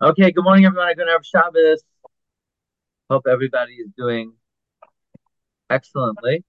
Okay, 0.00 0.30
good 0.30 0.44
morning, 0.44 0.64
everyone. 0.64 0.94
Good 0.94 1.08
have 1.08 1.26
Shabbos. 1.26 1.82
Hope 3.10 3.26
everybody 3.28 3.72
is 3.72 3.88
doing 3.96 4.34
excellently. 5.68 6.44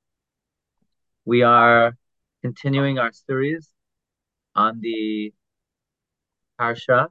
We 1.25 1.41
are 1.41 1.97
continuing 2.43 2.99
our 2.99 3.11
series 3.11 3.67
on 4.55 4.81
the 4.81 5.33
Parsha, 6.61 7.07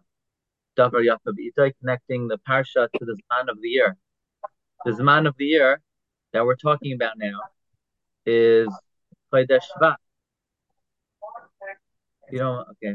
Davar 0.79 1.05
Yafeh 1.05 1.35
B'ito 1.35 1.73
connecting 1.81 2.29
the 2.29 2.39
Parsha 2.49 2.87
to 2.89 3.05
the 3.05 3.17
Zman 3.21 3.51
of 3.51 3.61
the 3.61 3.69
year. 3.69 3.97
The 4.85 4.93
Zman 4.93 5.27
of 5.27 5.35
the 5.39 5.47
year 5.47 5.81
that 6.33 6.45
we're 6.47 6.55
talking 6.55 6.93
about 6.93 7.19
now 7.19 7.41
is 8.25 8.69
Chodesh 9.35 9.67
Shvat. 9.77 9.97
You 12.31 12.39
know, 12.39 12.65
okay. 12.71 12.95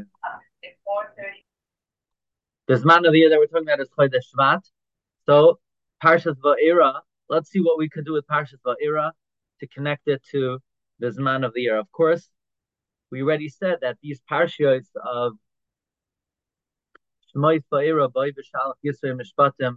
The 2.66 2.74
Zman 2.74 3.06
of 3.06 3.12
the 3.12 3.18
year 3.18 3.28
that 3.28 3.38
we're 3.38 3.46
talking 3.46 3.68
about 3.68 3.80
is 3.80 3.90
Chodesh 3.90 4.24
Shvat. 4.34 4.62
So, 5.26 5.58
Parshas 6.02 6.36
Va'era, 6.42 7.00
let's 7.28 7.50
see 7.50 7.60
what 7.60 7.76
we 7.76 7.90
could 7.90 8.06
do 8.06 8.14
with 8.14 8.26
Parshas 8.26 8.60
Va'era 8.66 9.12
to 9.60 9.66
connect 9.66 10.08
it 10.08 10.22
to 10.30 10.58
the 10.98 11.08
Zman 11.08 11.44
of 11.44 11.52
the 11.52 11.60
year. 11.60 11.78
Of 11.78 11.92
course, 11.92 12.30
we 13.10 13.20
already 13.22 13.50
said 13.50 13.78
that 13.82 13.98
these 14.02 14.22
Parshas 14.30 14.86
of 15.04 15.34
Shmois 17.36 17.62
Va'era, 17.70 18.10
Boi 18.10 18.30
B'Shalach 18.30 18.76
Yisrael 18.82 19.20
Mishpatim, 19.20 19.76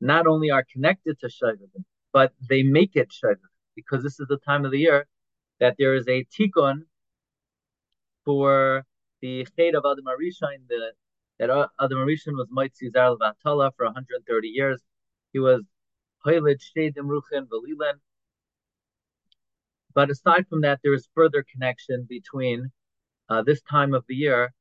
not 0.00 0.26
only 0.26 0.50
are 0.50 0.64
connected 0.72 1.20
to 1.20 1.28
Shovavim, 1.28 1.84
but 2.12 2.32
they 2.48 2.64
make 2.64 2.96
it 2.96 3.10
Shovavim, 3.10 3.36
because 3.76 4.02
this 4.02 4.18
is 4.18 4.26
the 4.28 4.38
time 4.38 4.64
of 4.64 4.72
the 4.72 4.78
year 4.80 5.06
that 5.60 5.76
there 5.78 5.94
is 5.94 6.08
a 6.08 6.24
tikkun 6.24 6.82
for 8.24 8.84
the 9.20 9.46
Ched 9.56 9.74
of 9.74 9.84
Adam 9.86 10.06
Arishain, 10.06 10.66
the 10.68 10.90
that 11.42 11.68
Adam 11.80 11.98
Rishon 11.98 12.36
was 12.36 12.46
Moitzi 12.56 12.92
Zar 12.92 13.16
Vatala 13.16 13.72
for 13.76 13.86
130 13.86 14.48
years. 14.48 14.80
He 15.32 15.40
was 15.40 15.62
Hoylid 16.24 16.60
Shedim 16.60 17.08
Velilan. 17.08 17.94
But 19.92 20.10
aside 20.10 20.46
from 20.48 20.60
that, 20.60 20.78
there 20.84 20.94
is 20.94 21.08
further 21.16 21.44
connection 21.52 22.06
between 22.08 22.70
uh, 23.28 23.42
this 23.42 23.60
time 23.62 23.92
of 23.92 24.04
the 24.08 24.14
year 24.14 24.52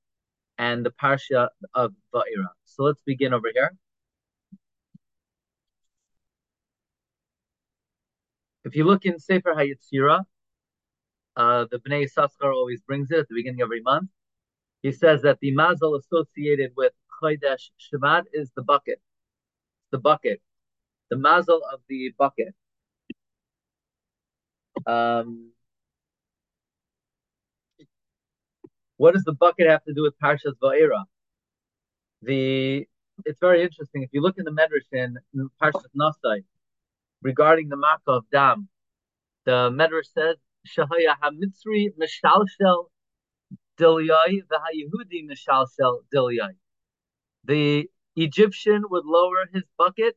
and 0.58 0.84
the 0.84 0.90
Parsha 0.90 1.50
of 1.76 1.94
Va'ira. 2.14 2.50
So 2.66 2.84
let's 2.84 3.02
begin 3.04 3.32
over 3.32 3.50
here. 3.54 3.74
If 8.66 8.76
you 8.76 8.86
look 8.86 9.06
in 9.06 9.20
Sefer 9.20 9.54
Hayetzira, 9.54 10.24
uh, 11.36 11.66
the 11.70 11.78
Bnei 11.78 12.08
Yissaschar 12.08 12.52
always 12.52 12.82
brings 12.82 13.12
it 13.12 13.20
at 13.20 13.28
the 13.30 13.36
beginning 13.36 13.62
of 13.62 13.68
every 13.68 13.82
month 13.82 14.10
he 14.84 14.92
says 14.92 15.22
that 15.22 15.40
the 15.42 15.52
mazel 15.52 15.96
associated 15.96 16.72
with 16.76 16.94
Chodesh 17.22 17.70
Shvat 17.80 18.24
is 18.34 18.52
the 18.56 18.64
bucket. 18.64 19.00
The 19.92 20.00
bucket. 20.00 20.42
The 21.10 21.18
mazel 21.18 21.62
of 21.72 21.82
the 21.88 22.14
bucket. 22.18 22.56
Um, 24.88 25.52
what 28.98 29.14
does 29.14 29.24
the 29.24 29.34
bucket 29.34 29.70
have 29.70 29.84
to 29.84 29.94
do 29.94 30.04
with 30.04 30.14
Parshas 30.20 30.54
Va'era? 30.62 31.04
The 32.24 32.88
it's 33.26 33.40
very 33.40 33.62
interesting. 33.62 34.04
If 34.04 34.10
you 34.14 34.22
look 34.22 34.38
in 34.38 34.46
the 34.46 34.52
Medrash 34.52 34.88
in 34.92 35.18
Parshas 35.62 35.84
Nasai 35.96 36.44
regarding 37.22 37.70
the 37.70 37.78
Makkah 37.78 38.12
of 38.12 38.26
Dam, 38.32 38.68
the 39.46 39.70
Medrash 39.70 40.12
says 40.14 40.38
Shahaya 40.68 41.16
Hamitzri 41.22 41.90
Mishalshel 42.00 42.86
Dilyai, 43.82 44.42
Yehudi 44.82 45.28
Mishalshel 45.28 46.02
Dilyai. 46.14 46.56
The 47.46 47.90
Egyptian 48.16 48.84
would 48.90 49.06
lower 49.06 49.48
his 49.52 49.64
bucket 49.78 50.16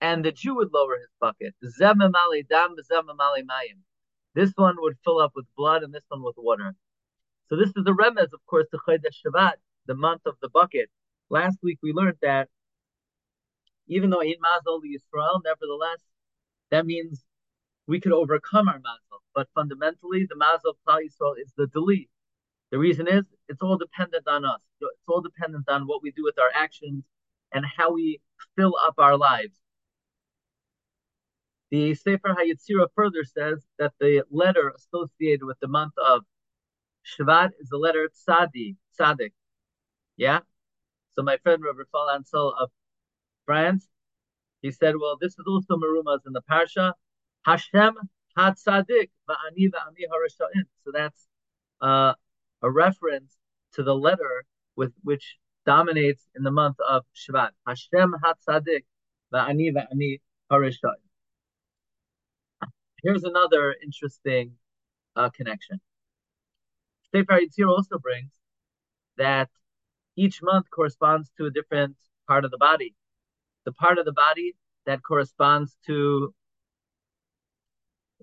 and 0.00 0.24
the 0.24 0.32
Jew 0.32 0.56
would 0.56 0.72
lower 0.72 0.96
his 0.96 1.10
bucket. 1.20 1.54
Dam, 1.78 1.98
mayim. 1.98 3.78
This 4.34 4.52
one 4.56 4.76
would 4.78 4.96
fill 5.04 5.18
up 5.20 5.32
with 5.34 5.46
blood 5.56 5.82
and 5.82 5.92
this 5.92 6.04
one 6.08 6.22
with 6.22 6.36
water. 6.38 6.74
So 7.48 7.56
this 7.56 7.68
is 7.68 7.84
the 7.84 7.94
remez, 7.94 8.32
of 8.32 8.40
course, 8.46 8.66
to 8.70 8.78
Chodesh 8.88 9.20
Shvat, 9.26 9.54
the 9.86 9.94
month 9.94 10.22
of 10.26 10.34
the 10.40 10.48
bucket. 10.48 10.88
Last 11.28 11.58
week 11.62 11.78
we 11.82 11.92
learned 11.92 12.18
that 12.22 12.48
even 13.86 14.10
though 14.10 14.22
Ein 14.22 14.36
Mazel 14.40 14.80
Yisrael, 14.82 15.40
nevertheless, 15.44 16.00
that 16.70 16.86
means 16.86 17.24
we 17.86 18.00
could 18.00 18.12
overcome 18.12 18.68
our 18.68 18.78
Mazel. 18.78 19.22
But 19.34 19.48
fundamentally, 19.54 20.26
the 20.28 20.36
Mazel 20.36 20.76
of 20.86 21.02
Yisrael 21.02 21.34
is 21.40 21.52
the 21.56 21.66
delete. 21.66 22.10
The 22.70 22.78
reason 22.78 23.08
is 23.08 23.24
it's 23.48 23.62
all 23.62 23.76
dependent 23.76 24.28
on 24.28 24.44
us. 24.44 24.60
It's 24.80 25.08
all 25.08 25.20
dependent 25.20 25.68
on 25.68 25.86
what 25.86 26.02
we 26.02 26.12
do 26.12 26.22
with 26.22 26.38
our 26.38 26.50
actions 26.54 27.04
and 27.52 27.64
how 27.64 27.92
we 27.92 28.20
fill 28.56 28.74
up 28.84 28.94
our 28.98 29.16
lives. 29.16 29.54
The 31.70 31.94
Sefer 31.94 32.34
Hayetzira 32.34 32.88
further 32.94 33.24
says 33.24 33.64
that 33.78 33.92
the 34.00 34.24
letter 34.30 34.72
associated 34.76 35.44
with 35.44 35.58
the 35.60 35.68
month 35.68 35.94
of 35.98 36.22
Shvat 37.06 37.50
is 37.60 37.68
the 37.68 37.78
letter 37.78 38.08
Tzadi, 38.08 38.76
Tzadik. 38.98 39.32
Yeah? 40.16 40.40
So 41.12 41.22
my 41.22 41.38
friend 41.38 41.62
Rabbi 41.62 41.82
Fall 41.90 42.10
Ansel 42.10 42.54
of 42.58 42.70
France, 43.46 43.86
he 44.62 44.70
said, 44.70 44.94
well, 45.00 45.16
this 45.20 45.32
is 45.32 45.44
also 45.46 45.76
Marumas 45.76 46.20
in 46.26 46.32
the 46.32 46.42
Parsha. 46.42 46.92
Hashem 47.44 47.94
had 48.36 48.54
HaTzadik 48.54 49.10
Va'ani 49.28 49.70
Va'ani 49.70 50.04
Harasha'in. 50.12 50.64
So 50.84 50.92
that's 50.92 51.26
uh, 51.80 52.14
a 52.62 52.70
reference 52.70 53.36
to 53.74 53.82
the 53.82 53.94
letter 53.94 54.44
with 54.76 54.92
which 55.02 55.36
dominates 55.66 56.28
in 56.36 56.42
the 56.42 56.50
month 56.50 56.76
of 56.80 57.04
Shvat. 57.14 57.50
Hashem 57.66 58.14
Hatzadik 58.24 58.84
Va'ani 59.32 59.72
Va'ani 59.72 60.20
Harishai. 60.50 60.98
Here's 63.02 63.24
another 63.24 63.74
interesting 63.82 64.52
uh, 65.16 65.30
connection. 65.30 65.80
Sefer 67.14 67.40
Yetzirah 67.40 67.68
also 67.68 67.98
brings 67.98 68.30
that 69.16 69.48
each 70.16 70.40
month 70.42 70.66
corresponds 70.70 71.30
to 71.38 71.46
a 71.46 71.50
different 71.50 71.96
part 72.28 72.44
of 72.44 72.50
the 72.50 72.58
body. 72.58 72.94
The 73.64 73.72
part 73.72 73.98
of 73.98 74.04
the 74.04 74.12
body 74.12 74.54
that 74.86 75.00
corresponds 75.02 75.76
to 75.86 76.34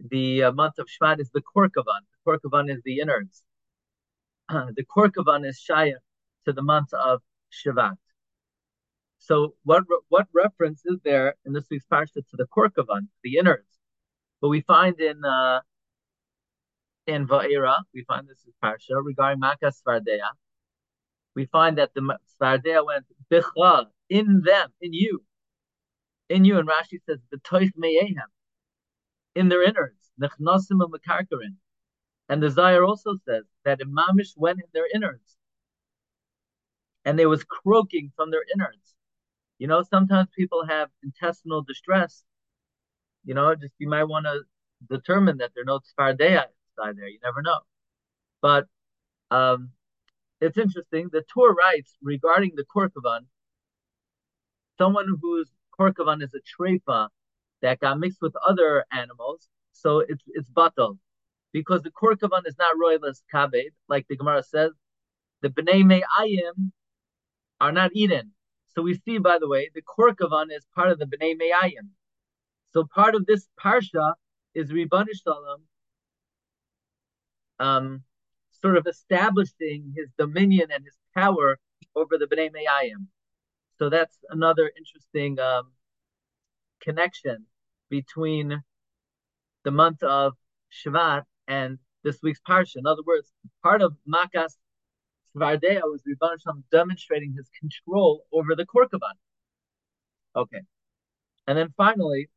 the 0.09 0.43
uh, 0.43 0.51
month 0.51 0.77
of 0.77 0.87
Shvat 0.87 1.19
is 1.19 1.31
the 1.31 1.41
Korkavan. 1.41 2.01
The 2.13 2.31
Korkavan 2.31 2.71
is 2.71 2.81
the 2.83 2.99
innards. 2.99 3.43
the 4.75 4.85
Korkavan 4.95 5.45
is 5.45 5.63
Shaya 5.69 5.95
to 6.45 6.53
the 6.53 6.61
month 6.61 6.93
of 6.93 7.21
Shvat. 7.51 7.97
So 9.19 9.55
what 9.63 9.83
what 10.09 10.27
reference 10.33 10.81
is 10.85 10.99
there 11.03 11.35
in 11.45 11.53
this 11.53 11.65
week's 11.69 11.85
parsha 11.91 12.13
to 12.13 12.37
the 12.37 12.47
Korkavan, 12.47 13.07
the 13.23 13.37
innards? 13.37 13.79
But 14.41 14.49
we 14.49 14.61
find 14.61 14.99
in 14.99 15.23
uh, 15.25 15.61
in 17.07 17.27
Va'era, 17.27 17.79
we 17.93 18.03
find 18.03 18.27
this 18.27 18.45
is 18.45 18.53
parsha 18.63 19.03
regarding 19.03 19.41
Makas 19.41 19.81
Tzfardeya. 19.81 20.29
We 21.35 21.45
find 21.45 21.77
that 21.77 21.93
the 21.93 22.01
Tzfardeya 22.01 22.85
went 22.85 23.05
bichla 23.31 23.87
in 24.09 24.41
them, 24.45 24.69
in 24.81 24.93
you, 24.93 25.23
in 26.29 26.45
you. 26.45 26.57
And 26.59 26.69
Rashi 26.69 26.99
says 27.05 27.19
the 27.31 27.37
toif 27.37 27.71
meyehem, 27.77 28.29
in 29.35 29.49
their 29.49 29.63
innards, 29.63 30.11
nechnasim 30.21 30.81
and 30.81 31.55
and 32.29 32.43
the 32.43 32.47
Zayar 32.47 32.87
also 32.87 33.15
says 33.25 33.45
that 33.63 33.79
Imamish 33.79 34.35
went 34.35 34.59
in 34.59 34.67
their 34.73 34.87
innards. 34.93 35.37
And 37.05 37.17
they 37.17 37.25
was 37.25 37.43
croaking 37.43 38.11
from 38.15 38.31
their 38.31 38.43
innards. 38.53 38.95
You 39.59 39.67
know, 39.67 39.81
sometimes 39.81 40.27
people 40.35 40.65
have 40.65 40.89
intestinal 41.03 41.61
distress. 41.61 42.23
You 43.23 43.33
know, 43.33 43.55
just 43.55 43.73
you 43.79 43.87
might 43.87 44.03
want 44.03 44.25
to 44.25 44.41
determine 44.89 45.37
that 45.37 45.51
there 45.55 45.63
are 45.63 45.65
no 45.65 45.79
tzfardeya 45.79 46.45
inside 46.69 46.97
there. 46.97 47.07
You 47.07 47.19
never 47.23 47.41
know. 47.41 47.59
But 48.41 48.67
um, 49.31 49.71
it's 50.41 50.57
interesting. 50.57 51.09
The 51.11 51.23
Torah 51.33 51.53
writes 51.53 51.95
regarding 52.01 52.53
the 52.55 52.65
korkavan, 52.65 53.21
someone 54.77 55.17
whose 55.21 55.49
korkavan 55.79 56.21
is 56.21 56.35
a 56.35 56.41
trefa 56.41 57.07
that 57.61 57.79
got 57.79 57.99
mixed 57.99 58.21
with 58.21 58.35
other 58.45 58.85
animals, 58.91 59.47
so 59.71 59.99
it's 59.99 60.23
it's 60.27 60.49
batal 60.51 60.97
because 61.53 61.81
the 61.81 61.91
korkavan 61.91 62.45
is 62.45 62.55
not 62.57 62.75
royalist 62.79 63.23
kabed, 63.33 63.71
like 63.87 64.07
the 64.07 64.17
Gemara 64.17 64.43
says. 64.43 64.71
The 65.41 65.49
bnei 65.49 65.85
me'ayim 65.85 66.71
are 67.59 67.71
not 67.71 67.91
eaten. 67.93 68.31
So 68.67 68.81
we 68.81 68.95
see, 69.05 69.17
by 69.17 69.39
the 69.39 69.47
way, 69.47 69.69
the 69.73 69.81
korkavan 69.81 70.47
is 70.51 70.65
part 70.75 70.91
of 70.91 70.99
the 70.99 71.05
bnei 71.05 71.37
me'ayim. 71.37 71.89
So 72.73 72.85
part 72.93 73.15
of 73.15 73.25
this 73.25 73.47
parsha 73.59 74.13
is 74.53 74.71
Ribbon 74.71 75.07
Shalom, 75.13 75.61
um, 77.59 78.03
sort 78.61 78.77
of 78.77 78.87
establishing 78.87 79.93
his 79.95 80.09
dominion 80.17 80.67
and 80.73 80.83
his 80.83 80.97
power 81.15 81.59
over 81.95 82.17
the 82.17 82.25
bnei 82.25 82.51
me'ayim. 82.51 83.07
So 83.77 83.89
that's 83.89 84.17
another 84.29 84.71
interesting 84.77 85.39
um, 85.39 85.71
connection 86.81 87.45
between 87.89 88.63
the 89.63 89.71
month 89.71 90.03
of 90.03 90.33
Shvat 90.71 91.23
and 91.47 91.77
this 92.03 92.19
week's 92.23 92.41
parsha. 92.47 92.77
In 92.77 92.87
other 92.87 93.03
words, 93.05 93.31
part 93.63 93.81
of 93.81 93.95
Makas 94.07 94.55
Tzfardeya 95.35 95.81
was 95.83 96.01
Rebbe 96.05 96.37
demonstrating 96.71 97.33
his 97.33 97.49
control 97.59 98.23
over 98.31 98.55
the 98.55 98.65
Korkovan. 98.65 99.17
Okay. 100.35 100.61
And 101.47 101.57
then 101.57 101.73
finally, 101.77 102.29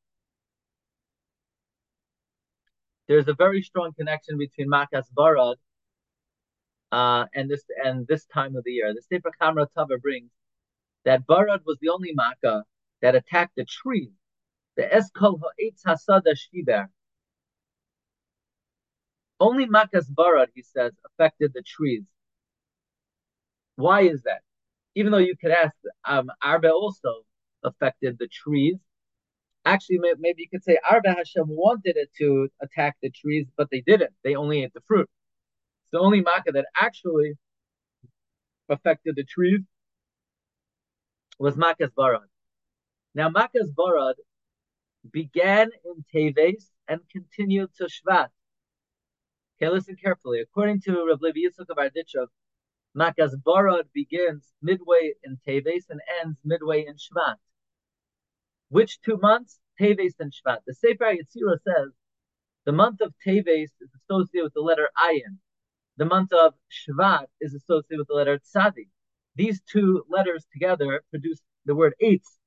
there's 3.08 3.28
a 3.28 3.34
very 3.34 3.62
strong 3.62 3.92
connection 3.92 4.38
between 4.38 4.68
Makas 4.68 5.06
Barad 5.16 5.56
uh, 6.92 7.26
and 7.34 7.50
this 7.50 7.64
and 7.84 8.06
this 8.06 8.24
time 8.26 8.56
of 8.56 8.64
the 8.64 8.72
year. 8.72 8.94
The 8.94 9.02
Sefer 9.02 9.32
Chamra 9.40 9.66
Tava 9.74 9.98
brings 9.98 10.30
that 11.04 11.26
Barad 11.26 11.60
was 11.66 11.78
the 11.80 11.88
only 11.88 12.12
Makkah 12.14 12.64
that 13.02 13.14
attacked 13.14 13.56
the 13.56 13.64
trees. 13.64 14.12
The 14.76 14.82
Eskol 14.84 15.40
Ha'etz 15.40 15.82
Hasada 15.84 16.34
Shiber. 16.36 16.86
Only 19.40 19.66
Makas 19.66 20.10
Barad, 20.10 20.48
he 20.54 20.62
says, 20.62 20.92
affected 21.06 21.52
the 21.54 21.62
trees. 21.62 22.04
Why 23.76 24.02
is 24.02 24.22
that? 24.24 24.42
Even 24.94 25.12
though 25.12 25.18
you 25.18 25.34
could 25.40 25.50
ask, 25.50 25.74
um, 26.04 26.30
Arba 26.42 26.70
also 26.70 27.24
affected 27.64 28.18
the 28.18 28.28
trees. 28.28 28.76
Actually, 29.64 30.00
maybe 30.18 30.42
you 30.42 30.48
could 30.48 30.62
say 30.62 30.78
Arba 30.88 31.12
Hashem 31.12 31.44
wanted 31.48 31.96
it 31.96 32.10
to 32.18 32.48
attack 32.60 32.96
the 33.02 33.10
trees, 33.10 33.46
but 33.56 33.68
they 33.70 33.80
didn't. 33.80 34.12
They 34.24 34.34
only 34.34 34.62
ate 34.62 34.74
the 34.74 34.82
fruit. 34.86 35.08
It's 35.84 35.92
the 35.92 35.98
only 36.00 36.20
makkah 36.20 36.52
that 36.52 36.66
actually 36.78 37.34
affected 38.68 39.16
the 39.16 39.24
trees 39.24 39.60
was 41.38 41.56
Makas 41.56 41.90
Barad. 41.96 42.28
Now, 43.14 43.30
Makas 43.30 43.72
Barad 43.76 44.14
began 45.10 45.70
in 45.84 46.04
Teves 46.14 46.64
and 46.88 47.00
continued 47.10 47.70
to 47.78 47.84
Shvat. 47.84 48.28
Okay, 49.62 49.70
listen 49.70 49.94
carefully. 49.94 50.40
According 50.40 50.80
to 50.82 51.04
Rav 51.04 51.20
Levi 51.20 51.40
Yitzchak 51.40 51.68
of 51.68 51.76
Berditchov, 51.76 52.28
Makas 52.96 53.34
Barad 53.46 53.84
begins 53.92 54.54
midway 54.62 55.12
in 55.22 55.38
Teves 55.46 55.84
and 55.90 56.00
ends 56.22 56.38
midway 56.42 56.86
in 56.86 56.94
Shvat. 56.94 57.36
Which 58.70 59.02
two 59.02 59.18
months? 59.18 59.58
Teves 59.78 60.14
and 60.18 60.32
Shvat. 60.32 60.60
The 60.66 60.72
Sefer 60.72 61.12
Yetzirah 61.12 61.58
says 61.62 61.90
the 62.64 62.72
month 62.72 63.02
of 63.02 63.12
Teves 63.26 63.46
is 63.46 63.90
associated 64.02 64.44
with 64.44 64.54
the 64.54 64.62
letter 64.62 64.88
Ayin. 64.96 65.36
The 65.98 66.06
month 66.06 66.32
of 66.32 66.54
Shvat 66.70 67.26
is 67.42 67.52
associated 67.52 67.98
with 67.98 68.08
the 68.08 68.14
letter 68.14 68.38
Tzadi. 68.38 68.88
These 69.36 69.60
two 69.70 70.04
letters 70.08 70.46
together 70.50 71.02
produce 71.10 71.42
the 71.66 71.74
word 71.74 71.92
eitz. 72.02 72.38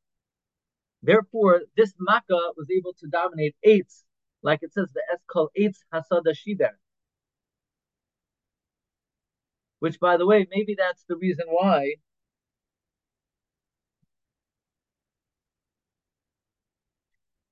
Therefore, 1.04 1.62
this 1.78 1.94
Makkah 2.00 2.54
was 2.58 2.72
able 2.76 2.96
to 2.96 3.08
dominate 3.08 3.56
eitz, 3.64 4.02
like 4.42 4.64
it 4.64 4.74
says 4.74 4.92
the 4.94 5.04
Eskal 5.14 5.50
eitz 5.56 5.78
Hasada 5.94 6.34
Shiber. 6.34 6.72
Which, 9.84 10.00
by 10.00 10.16
the 10.16 10.26
way, 10.26 10.48
maybe 10.50 10.76
that's 10.80 11.04
the 11.10 11.18
reason 11.18 11.46
why 11.50 11.96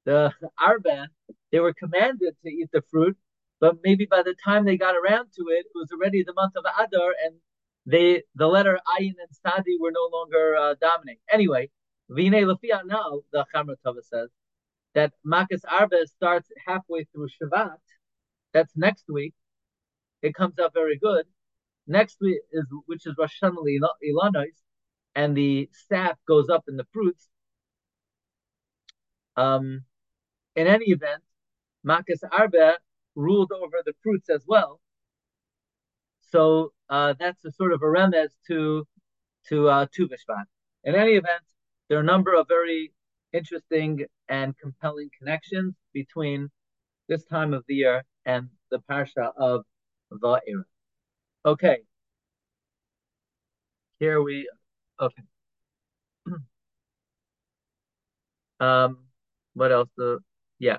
the 0.06 0.32
Arba, 0.58 1.10
they 1.52 1.60
were 1.60 1.74
commanded 1.74 2.36
to 2.42 2.50
eat 2.50 2.70
the 2.72 2.84
fruit, 2.90 3.18
but 3.60 3.80
maybe 3.84 4.06
by 4.10 4.24
the 4.24 4.34
time 4.46 4.64
they 4.64 4.78
got 4.78 4.96
around 4.96 5.26
to 5.38 5.44
it, 5.50 5.66
it 5.66 5.72
was 5.76 5.90
already 5.92 6.24
the 6.24 6.32
month 6.34 6.54
of 6.56 6.64
Adar, 6.80 7.14
and 7.22 7.36
they 7.86 8.24
the 8.36 8.48
letter 8.48 8.80
Ayin 8.88 9.16
and 9.20 9.32
Sadi 9.46 9.76
were 9.78 9.92
no 9.92 10.08
longer 10.10 10.56
uh, 10.56 10.76
dominating. 10.80 11.20
Anyway, 11.30 11.70
Vine 12.10 12.46
Lafia 12.50 12.86
now, 12.86 13.24
the 13.34 13.46
Chamra 13.54 13.76
Tova 13.86 14.04
says 14.10 14.30
that 14.96 15.12
Makas 15.28 15.66
Arba 15.70 16.08
starts 16.08 16.48
halfway 16.66 17.04
through 17.12 17.28
Shvat. 17.28 17.84
That's 18.54 18.72
next 18.78 19.04
week. 19.10 19.34
It 20.22 20.34
comes 20.34 20.58
out 20.60 20.74
very 20.74 20.98
good. 20.98 21.26
Next 21.88 22.18
is 22.22 22.66
which 22.86 23.06
is 23.06 23.16
Rosh 23.18 23.42
Hashanah 23.42 23.56
Ilanois, 24.04 24.58
and 25.16 25.36
the 25.36 25.70
sap 25.88 26.20
goes 26.28 26.50
up 26.50 26.64
in 26.68 26.78
the 26.78 26.86
fruits. 26.94 27.28
Um, 29.36 29.84
in 30.56 30.68
any 30.68 30.86
event, 30.86 31.24
Makas 31.86 32.24
Arba 32.32 32.78
ruled 33.16 33.52
over 33.52 33.78
the 33.86 33.94
fruits 34.04 34.30
as 34.30 34.44
well. 34.48 34.80
So 36.32 36.72
uh, 36.90 37.14
that's 37.20 37.44
a 37.46 37.52
sort 37.52 37.74
of 37.74 37.82
a 37.82 37.86
remez 37.86 38.30
to 38.48 38.86
to 39.50 39.70
uh, 39.70 39.86
Tu. 39.94 40.08
In 40.84 40.96
any 40.96 41.14
event, 41.14 41.44
there 41.90 41.98
are 41.98 42.02
a 42.02 42.06
number 42.06 42.34
of 42.34 42.48
very 42.48 42.94
interesting 43.34 44.06
and 44.30 44.58
compelling 44.58 45.10
connections 45.18 45.76
between 45.94 46.50
this 47.08 47.26
time 47.26 47.54
of 47.54 47.64
the 47.68 47.76
year 47.76 48.04
and 48.26 48.50
the 48.70 48.80
parsha 48.90 49.32
of 49.38 49.64
Va'era. 50.12 50.64
Okay. 51.46 51.84
Here 54.00 54.22
we, 54.22 54.50
okay. 55.00 55.24
um, 58.60 58.98
what 59.54 59.72
else? 59.72 59.90
The, 59.98 60.20
yeah. 60.60 60.78